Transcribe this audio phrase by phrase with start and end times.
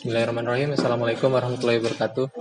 [0.00, 0.72] Bismillahirrahmanirrahim.
[0.80, 2.32] Assalamualaikum warahmatullahi wabarakatuh.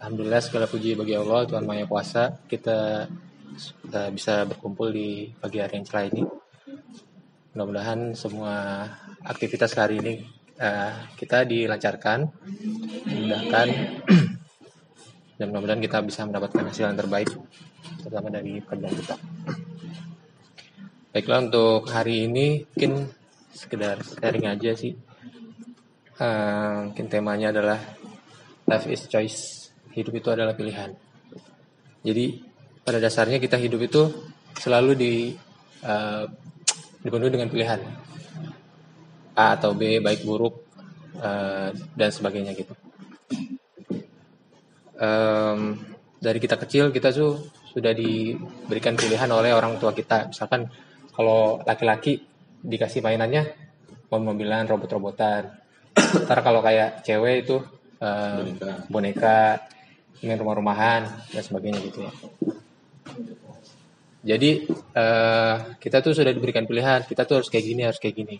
[0.00, 2.32] Alhamdulillah segala puji bagi Allah Tuhan Maha Kuasa.
[2.48, 3.04] Kita
[3.92, 6.24] uh, bisa berkumpul di pagi hari yang cerah ini.
[7.52, 8.88] Mudah-mudahan semua
[9.20, 10.24] aktivitas hari ini
[10.56, 12.32] uh, kita dilancarkan,
[13.04, 13.68] dimudahkan,
[15.36, 17.28] dan mudah-mudahan kita bisa mendapatkan hasil yang terbaik,
[18.00, 19.16] terutama dari pekerjaan kita.
[21.12, 23.25] Baiklah untuk hari ini mungkin
[23.56, 24.92] sekedar sharing aja sih.
[26.16, 27.80] Uh, mungkin temanya adalah
[28.68, 29.72] life is choice.
[29.96, 30.92] Hidup itu adalah pilihan.
[32.04, 32.44] Jadi
[32.84, 34.02] pada dasarnya kita hidup itu
[34.60, 35.12] selalu di
[35.82, 36.28] uh,
[37.00, 37.80] dipenuhi dengan pilihan
[39.36, 40.54] A atau B baik buruk
[41.20, 42.72] uh, dan sebagainya gitu.
[44.96, 45.76] Um,
[46.16, 50.32] dari kita kecil kita tuh sudah diberikan pilihan oleh orang tua kita.
[50.32, 50.72] Misalkan
[51.12, 52.35] kalau laki-laki
[52.66, 53.46] dikasih mainannya
[54.10, 55.54] mobil-mobilan, robot-robotan.
[56.26, 57.56] Ntar kalau kayak cewek itu
[58.02, 58.72] uh, boneka.
[58.90, 59.40] boneka,
[60.20, 62.12] ingin rumah-rumahan dan sebagainya gitu ya.
[64.26, 64.66] Jadi
[64.98, 68.36] uh, kita tuh sudah diberikan pilihan, kita tuh harus kayak gini, harus kayak gini.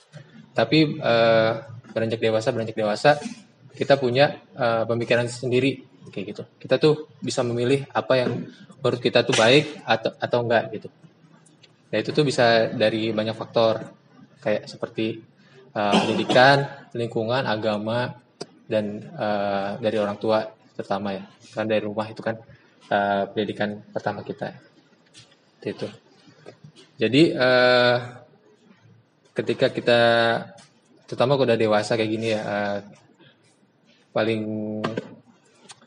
[0.51, 1.53] Tapi uh,
[1.95, 3.23] beranjak dewasa, beranjak dewasa,
[3.71, 6.43] kita punya uh, pemikiran sendiri kayak gitu.
[6.59, 8.51] Kita tuh bisa memilih apa yang
[8.83, 10.89] menurut kita tuh baik atau atau enggak gitu.
[11.95, 13.87] Ya itu tuh bisa dari banyak faktor
[14.47, 15.19] kayak seperti
[15.75, 18.15] uh, pendidikan, lingkungan, agama
[18.71, 20.47] dan uh, dari orang tua
[20.79, 21.27] terutama ya.
[21.51, 22.39] Kan dari rumah itu kan
[22.95, 24.55] uh, pendidikan pertama kita.
[25.67, 25.91] Itu.
[26.95, 27.99] Jadi uh,
[29.35, 30.01] ketika kita
[31.11, 32.79] terutama kalau udah dewasa kayak gini ya uh,
[34.15, 34.43] paling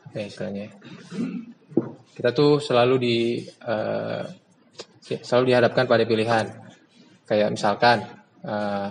[0.04, 0.68] apa ya istilahnya
[2.12, 3.16] kita tuh selalu di
[3.64, 4.20] uh,
[5.00, 6.46] selalu dihadapkan pada pilihan.
[7.24, 8.88] Kayak misalkan uh,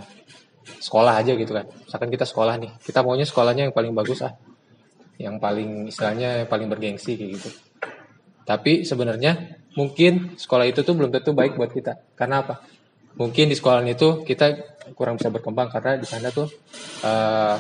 [0.78, 1.66] sekolah aja gitu kan.
[1.66, 4.34] Misalkan kita sekolah nih, kita maunya sekolahnya yang paling bagus ah.
[5.20, 7.50] Yang paling istilahnya yang paling bergengsi kayak gitu.
[8.48, 12.18] Tapi sebenarnya mungkin sekolah itu tuh belum tentu baik buat kita.
[12.18, 12.64] Karena apa?
[13.20, 16.48] Mungkin di sekolah itu kita kurang bisa berkembang karena di sana tuh
[17.04, 17.58] uh,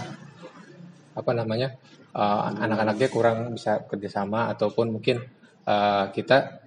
[1.14, 1.76] apa namanya
[2.16, 5.20] uh, anak-anaknya kurang bisa kerjasama ataupun mungkin
[5.68, 6.64] uh, kita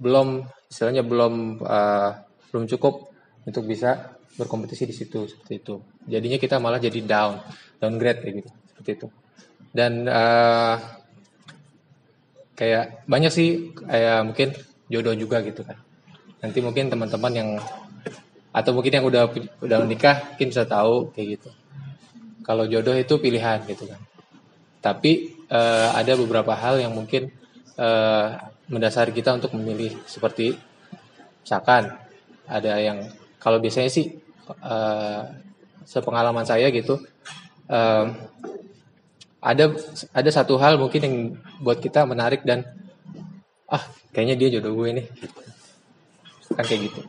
[0.00, 2.10] belum istilahnya belum uh,
[2.50, 3.12] belum cukup
[3.44, 5.74] untuk bisa berkompetisi di situ seperti itu.
[6.06, 7.42] Jadinya kita malah jadi down,
[7.78, 9.06] downgrade kayak gitu, seperti itu.
[9.74, 10.76] Dan uh,
[12.54, 14.48] kayak banyak sih kayak mungkin
[14.86, 15.78] jodoh juga gitu kan.
[16.42, 17.50] Nanti mungkin teman-teman yang
[18.54, 19.26] atau mungkin yang udah
[19.64, 21.50] udah menikah mungkin bisa tahu kayak gitu.
[22.46, 23.98] Kalau jodoh itu pilihan gitu kan.
[24.78, 27.32] Tapi uh, ada beberapa hal yang mungkin
[27.80, 28.36] uh,
[28.68, 30.56] mendasari kita untuk memilih seperti
[31.44, 31.92] misalkan
[32.48, 33.04] ada yang
[33.40, 35.22] kalau biasanya sih uh,
[35.84, 37.00] sepengalaman saya gitu
[37.68, 38.06] um,
[39.44, 39.76] ada
[40.16, 41.16] ada satu hal mungkin yang
[41.60, 42.64] buat kita menarik dan
[43.68, 43.84] ah
[44.16, 45.06] kayaknya dia jodoh gue nih.
[46.56, 47.00] Kan kayak gitu.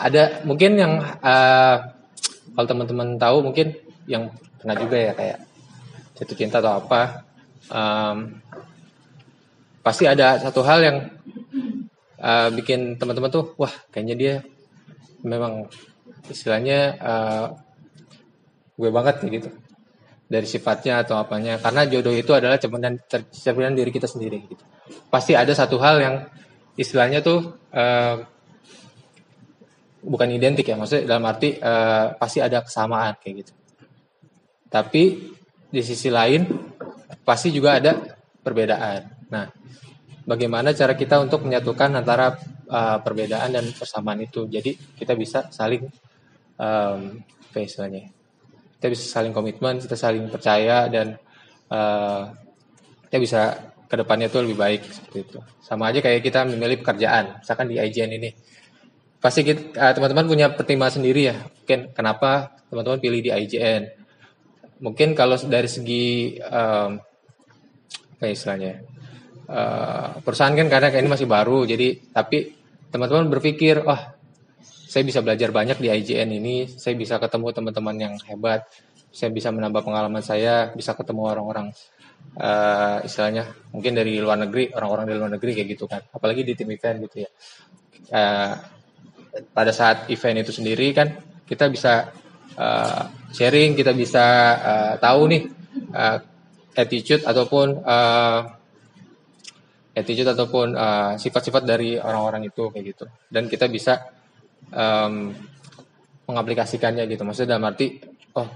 [0.00, 1.76] Ada mungkin yang uh,
[2.56, 3.76] kalau teman-teman tahu mungkin
[4.08, 5.38] yang pernah juga ya kayak
[6.16, 7.00] jatuh cinta atau apa
[7.68, 8.40] um,
[9.84, 10.96] pasti ada satu hal yang
[12.16, 14.34] uh, bikin teman-teman tuh wah kayaknya dia
[15.20, 15.68] memang
[16.30, 17.46] istilahnya uh,
[18.76, 19.50] gue banget kayak gitu.
[20.26, 21.62] Dari sifatnya atau apanya.
[21.62, 22.98] Karena jodoh itu adalah cerminan
[23.30, 24.64] cerminan diri kita sendiri gitu.
[25.06, 26.14] Pasti ada satu hal yang
[26.74, 28.16] istilahnya tuh uh,
[30.02, 30.74] bukan identik ya.
[30.74, 33.52] Maksudnya dalam arti uh, pasti ada kesamaan kayak gitu.
[34.66, 35.02] Tapi
[35.70, 36.42] di sisi lain
[37.22, 37.94] pasti juga ada
[38.42, 39.30] perbedaan.
[39.30, 39.46] Nah
[40.26, 42.34] bagaimana cara kita untuk menyatukan antara
[42.66, 44.50] uh, perbedaan dan persamaan itu.
[44.50, 45.86] Jadi kita bisa saling
[46.60, 48.12] um, apa istilahnya?
[48.76, 51.16] Kita bisa saling komitmen, kita saling percaya dan
[51.72, 52.28] uh,
[53.08, 53.40] kita bisa
[53.86, 55.38] ke depannya itu lebih baik seperti itu.
[55.62, 58.30] Sama aja kayak kita memilih pekerjaan, misalkan di IGN ini.
[59.16, 61.36] Pasti uh, teman-teman punya pertimbangan sendiri ya.
[61.40, 63.82] Mungkin kenapa teman-teman pilih di IGN.
[64.84, 67.00] Mungkin kalau dari segi um,
[68.16, 68.96] apa istilahnya?
[69.50, 72.54] uh, perusahaan kan karena ini masih baru jadi tapi
[72.90, 74.00] teman-teman berpikir oh,
[74.96, 76.64] saya bisa belajar banyak di IGN ini.
[76.72, 78.64] Saya bisa ketemu teman-teman yang hebat.
[79.12, 81.68] Saya bisa menambah pengalaman saya bisa ketemu orang-orang
[82.40, 83.44] uh, istilahnya
[83.76, 86.00] mungkin dari luar negeri orang-orang dari luar negeri kayak gitu kan.
[86.16, 87.30] Apalagi di tim event gitu ya.
[88.08, 88.56] Uh,
[89.52, 91.12] pada saat event itu sendiri kan
[91.44, 92.08] kita bisa
[92.56, 93.04] uh,
[93.36, 94.24] sharing kita bisa
[94.56, 95.44] uh, tahu nih
[95.92, 96.24] uh,
[96.72, 98.40] attitude ataupun uh,
[99.92, 103.04] attitude ataupun sifat sifat-sifat dari orang-orang itu kayak gitu.
[103.28, 104.15] Dan kita bisa
[104.72, 105.34] um,
[106.26, 107.22] mengaplikasikannya gitu.
[107.22, 108.02] Maksudnya dalam arti,
[108.34, 108.48] oh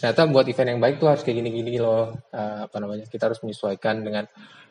[0.00, 2.16] ternyata buat event yang baik tuh harus kayak gini-gini loh.
[2.32, 3.04] Uh, apa namanya?
[3.08, 4.24] Kita harus menyesuaikan dengan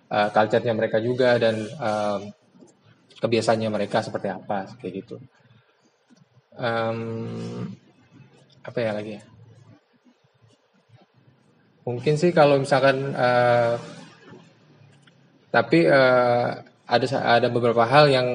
[0.09, 2.21] uh, culture-nya mereka juga dan um,
[3.19, 5.15] kebiasaannya mereka seperti apa kayak gitu.
[6.59, 7.71] Um,
[8.65, 9.23] apa ya lagi ya?
[11.87, 13.81] Mungkin sih kalau misalkan uh,
[15.49, 18.27] tapi uh, ada ada beberapa hal yang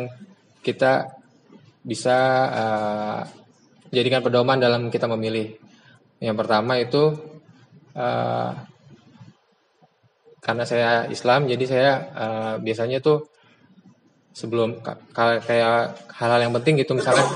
[0.62, 1.10] kita
[1.84, 2.16] bisa
[2.48, 3.20] uh,
[3.92, 5.52] jadikan pedoman dalam kita memilih.
[6.18, 7.12] Yang pertama itu
[7.92, 8.50] uh,
[10.40, 13.28] karena saya Islam, jadi saya uh, biasanya tuh
[14.34, 14.82] sebelum
[15.14, 17.28] kayak hal-hal yang penting gitu, misalkan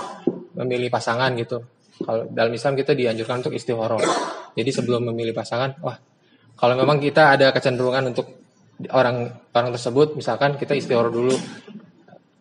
[0.57, 1.63] memilih pasangan gitu.
[2.03, 4.03] Kalau dalam Islam kita dianjurkan untuk istihoroh.
[4.57, 5.95] Jadi sebelum memilih pasangan, wah
[6.59, 8.27] kalau memang kita ada kecenderungan untuk
[8.91, 11.35] orang orang tersebut misalkan kita istighfar dulu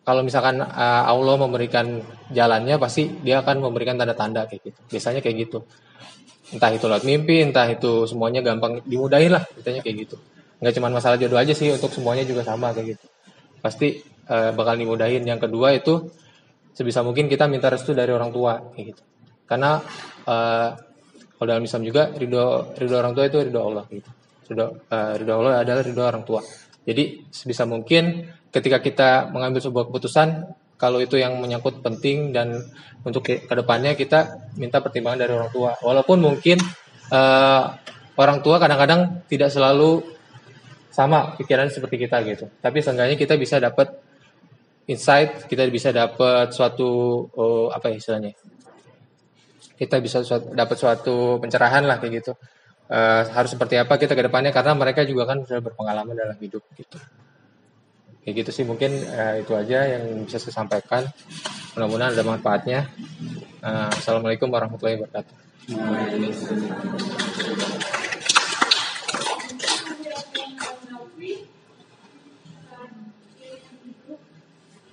[0.08, 2.00] kalau misalkan uh, Allah memberikan
[2.32, 4.80] jalannya pasti dia akan memberikan tanda-tanda kayak gitu.
[4.88, 5.68] Biasanya kayak gitu.
[6.56, 10.16] Entah itu lewat mimpi entah itu semuanya gampang dimudahin lah biasanya kayak gitu.
[10.64, 13.04] Nggak cuma masalah jodoh aja sih untuk semuanya juga sama kayak gitu.
[13.60, 14.00] Pasti
[14.32, 15.28] uh, bakal dimudahin.
[15.28, 16.08] Yang kedua itu
[16.72, 19.02] sebisa mungkin kita minta restu dari orang tua kayak gitu.
[19.44, 19.76] Karena
[20.24, 20.68] uh,
[21.36, 24.10] kalau dalam Islam juga ridho ridho orang tua itu ridho Allah gitu.
[24.48, 26.40] Ridho, uh, ridho Allah adalah ridho orang tua.
[26.88, 28.24] Jadi sebisa mungkin
[28.54, 30.48] ketika kita mengambil sebuah keputusan,
[30.78, 32.54] kalau itu yang menyangkut penting dan
[33.02, 35.74] untuk ke ke depannya kita minta pertimbangan dari orang tua.
[35.82, 36.62] Walaupun mungkin
[37.10, 37.62] uh,
[38.14, 40.06] orang tua kadang-kadang tidak selalu
[40.94, 42.46] sama pikiran seperti kita gitu.
[42.62, 43.90] Tapi seenggaknya kita bisa dapat
[44.86, 48.32] insight, kita bisa dapat suatu oh, apa ya istilahnya?
[49.78, 50.22] Kita bisa
[50.54, 52.32] dapat suatu pencerahan lah kayak gitu
[52.88, 56.64] uh, harus seperti apa kita ke depannya karena mereka juga kan sudah berpengalaman dalam hidup
[56.74, 56.98] gitu.
[58.28, 61.00] Kayak gitu sih mungkin uh, itu aja yang bisa saya sampaikan.
[61.72, 62.84] Mudah-mudahan ada manfaatnya.
[63.64, 65.32] Uh, Assalamualaikum warahmatullahi wabarakatuh.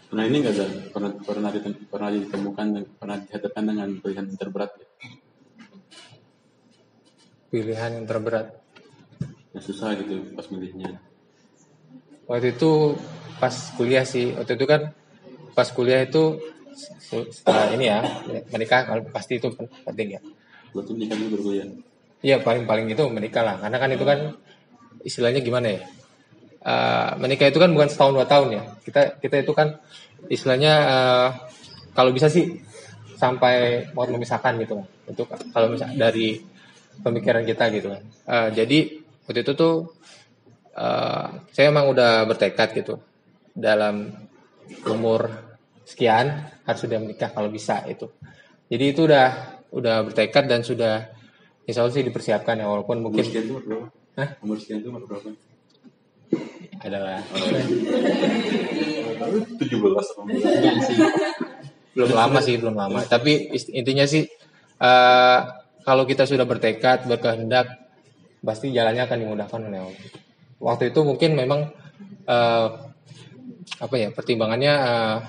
[0.08, 1.52] Pernah ini enggak pernah pernah
[1.92, 4.88] pernah ditemukan pernah dihadapkan dengan pilihan terberat ya?
[7.52, 8.48] pilihan yang terberat?
[9.52, 11.04] Yang susah gitu pas milihnya.
[12.26, 12.98] Waktu itu
[13.42, 14.36] pas kuliah sih.
[14.36, 14.92] Waktu itu kan
[15.56, 16.40] pas kuliah itu
[17.32, 18.00] setelah ini ya
[18.52, 19.52] menikah pasti itu
[19.88, 20.22] penting ya.
[20.76, 21.68] Berarti menikah dulu berkuliah.
[22.26, 24.20] Iya paling paling itu menikah lah karena kan itu kan
[25.06, 25.82] istilahnya gimana ya
[26.66, 29.78] uh, menikah itu kan bukan setahun dua tahun ya kita kita itu kan
[30.28, 31.30] istilahnya uh,
[31.94, 32.60] kalau bisa sih
[33.16, 36.42] sampai mau memisahkan gitu untuk kalau misalnya dari
[37.00, 38.04] pemikiran kita gitu kan.
[38.28, 39.00] Uh, jadi
[39.30, 39.96] waktu itu tuh
[40.76, 43.00] uh, saya emang udah bertekad gitu
[43.56, 44.12] dalam
[44.86, 45.32] umur
[45.88, 48.12] sekian harus sudah menikah kalau bisa itu.
[48.68, 49.28] Jadi itu udah
[49.72, 51.08] udah bertekad dan sudah
[51.64, 53.24] insya Allah sih dipersiapkan ya walaupun mungkin.
[53.24, 53.88] Umur sekian itu berapa?
[54.20, 54.30] Hah?
[54.44, 55.30] Umur sekian itu berapa?
[56.84, 57.24] Adalah.
[59.58, 60.08] Tujuh belas
[61.96, 63.00] belum lama sih belum lama.
[63.08, 64.28] Tapi intinya sih
[64.84, 65.40] uh,
[65.88, 67.72] kalau kita sudah bertekad, berkehendak,
[68.44, 70.06] pasti jalannya akan dimudahkan oleh Allah.
[70.60, 71.72] Waktu itu mungkin memang
[72.28, 72.68] uh,
[73.76, 75.20] apa ya pertimbangannya uh,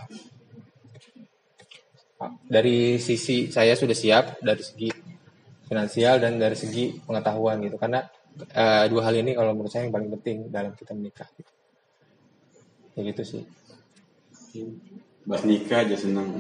[2.47, 4.91] dari sisi saya sudah siap dari segi
[5.67, 7.77] finansial dan dari segi pengetahuan gitu.
[7.77, 8.07] Karena
[8.55, 11.53] uh, dua hal ini kalau menurut saya yang paling penting dalam kita menikah gitu.
[12.97, 13.43] ya gitu sih.
[15.27, 16.33] Mbak nikah aja senang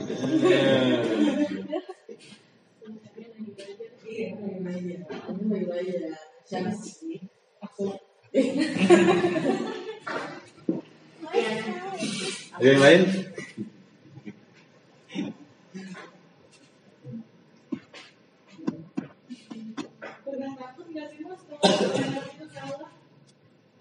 [12.55, 13.02] Ada yang lain?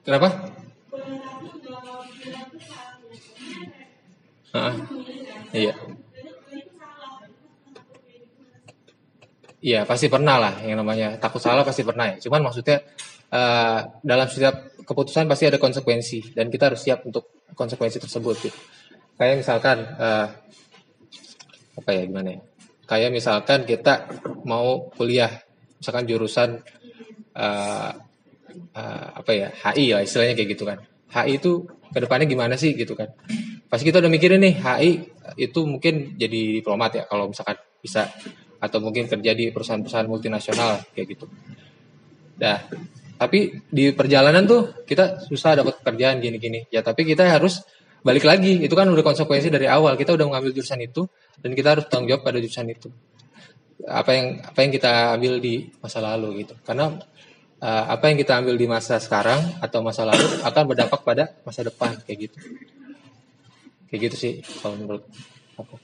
[0.06, 0.30] Kenapa?
[4.54, 4.72] Ah,
[5.50, 5.74] iya.
[9.66, 12.22] Iya pasti pernah lah yang namanya takut salah pasti pernah ya.
[12.22, 12.86] Cuman maksudnya
[13.32, 18.36] uh, dalam setiap keputusan pasti ada konsekuensi dan kita harus siap untuk konsekuensi tersebut.
[18.38, 18.58] Gitu.
[19.16, 20.28] Kayak misalkan uh,
[21.76, 22.42] apa ya gimana ya?
[22.86, 24.06] Kayak misalkan kita
[24.46, 25.32] mau kuliah,
[25.82, 26.62] misalkan jurusan
[27.34, 27.92] uh,
[28.76, 30.80] uh, apa ya HI lah istilahnya kayak gitu kan.
[31.10, 33.10] HI itu ke depannya gimana sih gitu kan?
[33.66, 34.92] Pasti kita udah mikirin nih HI
[35.42, 38.06] itu mungkin jadi diplomat ya kalau misalkan bisa
[38.62, 41.26] atau mungkin kerja di perusahaan-perusahaan multinasional kayak gitu.
[42.42, 42.58] Nah,
[43.16, 46.68] tapi di perjalanan tuh kita susah dapat pekerjaan gini-gini.
[46.68, 47.64] Ya, tapi kita harus
[48.04, 48.60] balik lagi.
[48.64, 49.96] Itu kan udah konsekuensi dari awal.
[49.96, 51.08] Kita udah mengambil jurusan itu
[51.40, 52.90] dan kita harus tanggung jawab pada jurusan itu.
[53.86, 56.96] apa yang apa yang kita ambil di masa lalu gitu karena
[57.62, 61.62] uh, apa yang kita ambil di masa sekarang atau masa lalu akan berdampak pada masa
[61.62, 62.38] depan kayak gitu
[63.92, 65.04] kayak gitu sih kalau menurut
[65.60, 65.76] aku